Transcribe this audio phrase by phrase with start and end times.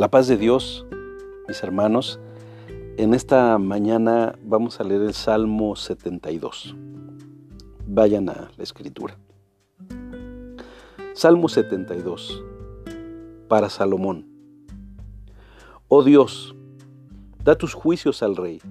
[0.00, 0.86] La paz de Dios,
[1.46, 2.18] mis hermanos,
[2.96, 6.74] en esta mañana vamos a leer el Salmo 72.
[7.86, 9.18] Vayan a la escritura.
[11.12, 12.42] Salmo 72
[13.46, 14.26] para Salomón.
[15.88, 16.56] Oh Dios,
[17.44, 18.62] da tus juicios al rey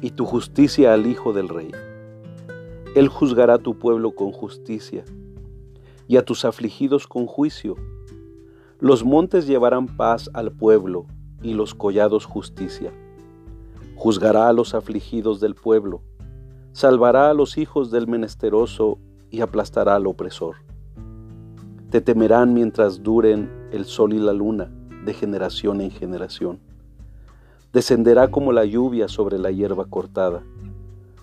[0.00, 1.72] y tu justicia al hijo del rey.
[2.94, 5.04] Él juzgará a tu pueblo con justicia
[6.06, 7.74] y a tus afligidos con juicio
[8.80, 11.06] los montes llevarán paz al pueblo
[11.42, 12.92] y los collados justicia.
[13.96, 16.00] Juzgará a los afligidos del pueblo,
[16.72, 18.98] salvará a los hijos del menesteroso
[19.30, 20.56] y aplastará al opresor.
[21.90, 24.70] Te temerán mientras duren el sol y la luna,
[25.04, 26.60] de generación en generación.
[27.72, 30.44] Descenderá como la lluvia sobre la hierba cortada,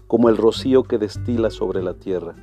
[0.08, 2.36] como el rocío que destila sobre la tierra.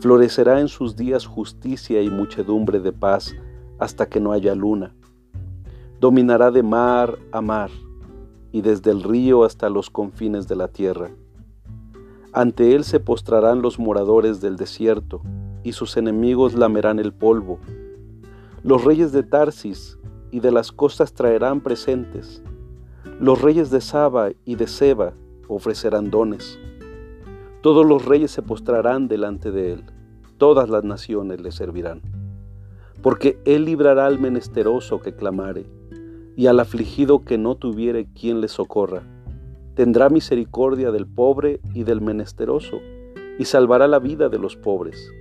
[0.00, 3.34] Florecerá en sus días justicia y muchedumbre de paz
[3.78, 4.94] hasta que no haya luna.
[6.00, 7.70] Dominará de mar a mar
[8.52, 11.10] y desde el río hasta los confines de la tierra.
[12.32, 15.22] Ante él se postrarán los moradores del desierto
[15.62, 17.58] y sus enemigos lamerán el polvo.
[18.62, 19.98] Los reyes de Tarsis
[20.30, 22.42] y de las costas traerán presentes.
[23.20, 25.14] Los reyes de Saba y de Seba
[25.48, 26.58] ofrecerán dones.
[27.60, 29.84] Todos los reyes se postrarán delante de él,
[30.36, 32.13] todas las naciones le servirán
[33.04, 35.66] porque él librará al menesteroso que clamare,
[36.36, 39.02] y al afligido que no tuviere quien le socorra.
[39.74, 42.80] Tendrá misericordia del pobre y del menesteroso,
[43.38, 45.12] y salvará la vida de los pobres.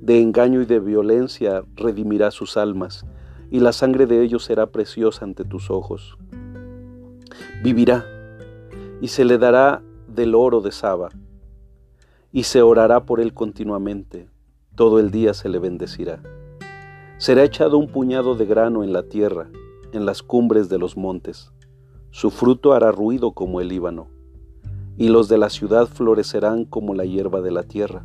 [0.00, 3.06] De engaño y de violencia redimirá sus almas,
[3.52, 6.18] y la sangre de ellos será preciosa ante tus ojos.
[7.62, 8.04] Vivirá,
[9.00, 11.10] y se le dará del oro de Saba,
[12.32, 14.28] y se orará por él continuamente,
[14.74, 16.20] todo el día se le bendecirá.
[17.22, 19.48] Será echado un puñado de grano en la tierra,
[19.92, 21.52] en las cumbres de los montes.
[22.10, 24.08] Su fruto hará ruido como el Líbano,
[24.96, 28.04] y los de la ciudad florecerán como la hierba de la tierra.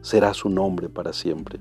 [0.00, 1.58] Será su nombre para siempre.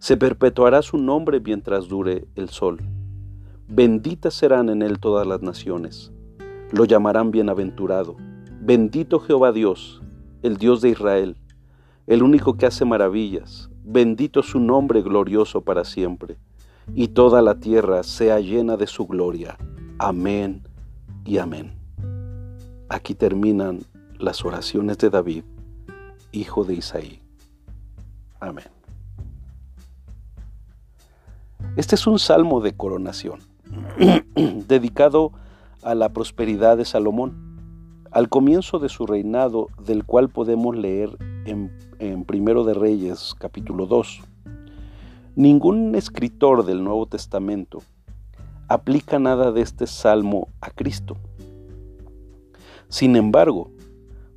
[0.00, 2.78] Se perpetuará su nombre mientras dure el sol.
[3.68, 6.10] Benditas serán en él todas las naciones.
[6.72, 8.16] Lo llamarán bienaventurado.
[8.60, 10.02] Bendito Jehová Dios,
[10.42, 11.36] el Dios de Israel,
[12.08, 16.36] el único que hace maravillas bendito su nombre glorioso para siempre,
[16.94, 19.56] y toda la tierra sea llena de su gloria.
[19.98, 20.62] Amén
[21.24, 21.72] y amén.
[22.90, 23.80] Aquí terminan
[24.18, 25.44] las oraciones de David,
[26.32, 27.22] hijo de Isaí.
[28.40, 28.66] Amén.
[31.76, 33.40] Este es un salmo de coronación,
[34.68, 35.32] dedicado
[35.82, 41.16] a la prosperidad de Salomón, al comienzo de su reinado, del cual podemos leer
[41.50, 44.20] en, Primero de Reyes capítulo 2.
[45.34, 47.82] Ningún escritor del Nuevo Testamento
[48.68, 51.16] aplica nada de este salmo a Cristo.
[52.88, 53.70] Sin embargo,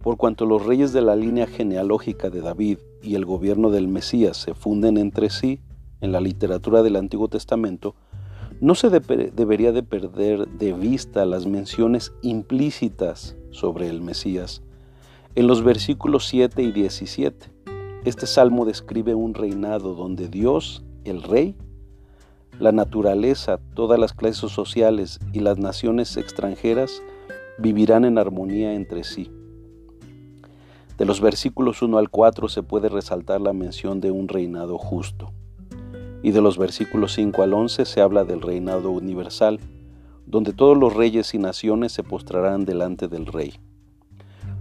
[0.01, 4.37] por cuanto los reyes de la línea genealógica de David y el gobierno del Mesías
[4.37, 5.59] se funden entre sí
[6.01, 7.95] en la literatura del Antiguo Testamento,
[8.59, 14.61] no se debería de perder de vista las menciones implícitas sobre el Mesías
[15.35, 17.47] en los versículos 7 y 17,
[18.03, 21.55] este salmo describe un reinado donde Dios, el rey,
[22.59, 27.01] la naturaleza, todas las clases sociales y las naciones extranjeras
[27.59, 29.31] vivirán en armonía entre sí.
[30.97, 35.31] De los versículos 1 al 4 se puede resaltar la mención de un reinado justo.
[36.21, 39.59] Y de los versículos 5 al 11 se habla del reinado universal,
[40.25, 43.53] donde todos los reyes y naciones se postrarán delante del rey.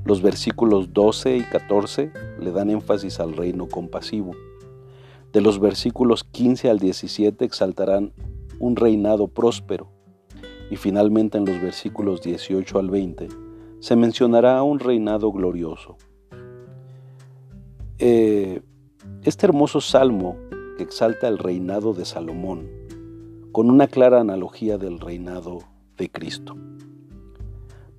[0.05, 4.33] Los versículos 12 y 14 le dan énfasis al reino compasivo.
[5.33, 8.13] De los versículos 15 al 17 exaltarán
[8.59, 9.89] un reinado próspero.
[10.71, 13.29] Y finalmente en los versículos 18 al 20
[13.81, 15.97] se mencionará un reinado glorioso.
[17.99, 18.63] Eh,
[19.23, 20.37] este hermoso salmo
[20.77, 22.71] que exalta el reinado de Salomón,
[23.53, 25.59] con una clara analogía del reinado
[25.97, 26.57] de Cristo.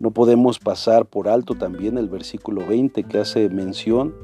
[0.01, 4.15] No podemos pasar por alto también el versículo 20 que hace mención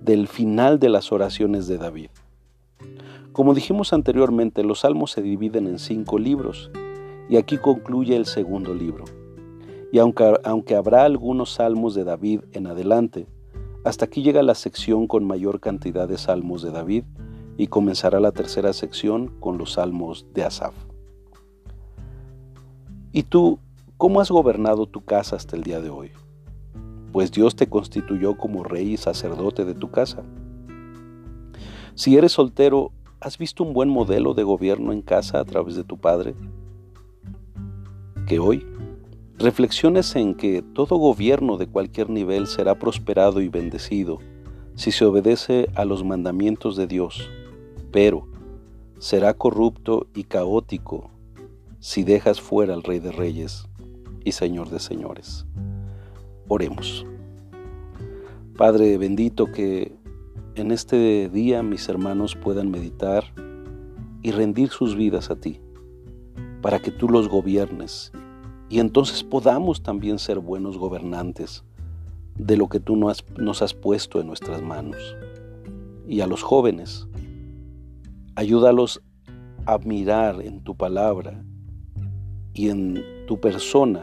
[0.00, 2.08] del final de las oraciones de David.
[3.32, 6.70] Como dijimos anteriormente, los salmos se dividen en cinco libros
[7.28, 9.04] y aquí concluye el segundo libro.
[9.92, 13.26] Y aunque, aunque habrá algunos salmos de David en adelante,
[13.84, 17.04] hasta aquí llega la sección con mayor cantidad de salmos de David
[17.58, 20.74] y comenzará la tercera sección con los salmos de Asaf.
[23.12, 23.58] ¿Y tú
[23.98, 26.10] ¿Cómo has gobernado tu casa hasta el día de hoy?
[27.12, 30.22] Pues Dios te constituyó como rey y sacerdote de tu casa.
[31.94, 35.84] Si eres soltero, ¿has visto un buen modelo de gobierno en casa a través de
[35.84, 36.34] tu padre?
[38.26, 38.66] Que hoy
[39.38, 44.18] reflexiones en que todo gobierno de cualquier nivel será prosperado y bendecido
[44.74, 47.30] si se obedece a los mandamientos de Dios,
[47.92, 48.28] pero
[48.98, 51.08] será corrupto y caótico
[51.78, 53.66] si dejas fuera al Rey de Reyes
[54.26, 55.46] y Señor de Señores.
[56.48, 57.06] Oremos.
[58.58, 59.92] Padre bendito, que
[60.56, 63.32] en este día mis hermanos puedan meditar
[64.22, 65.60] y rendir sus vidas a ti,
[66.60, 68.10] para que tú los gobiernes
[68.68, 71.62] y entonces podamos también ser buenos gobernantes
[72.34, 75.16] de lo que tú nos has puesto en nuestras manos.
[76.08, 77.06] Y a los jóvenes,
[78.34, 79.00] ayúdalos
[79.66, 81.44] a mirar en tu palabra
[82.54, 84.02] y en tu persona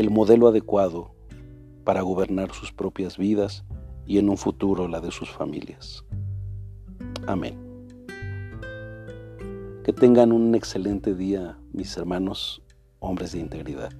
[0.00, 1.14] el modelo adecuado
[1.84, 3.66] para gobernar sus propias vidas
[4.06, 6.06] y en un futuro la de sus familias.
[7.26, 7.58] Amén.
[9.84, 12.62] Que tengan un excelente día, mis hermanos,
[12.98, 13.92] hombres de integridad.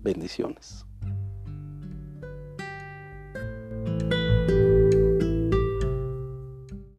[0.00, 0.84] Bendiciones.